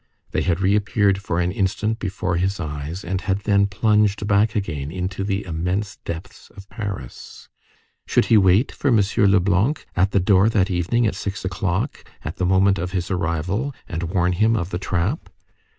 [0.31, 4.89] They had reappeared for an instant before his eyes, and had then plunged back again
[4.91, 7.49] into the immense depths of Paris.
[8.07, 8.97] Should he wait for M.
[9.29, 13.75] Leblanc at the door that evening at six o'clock, at the moment of his arrival,
[13.87, 15.29] and warn him of the trap?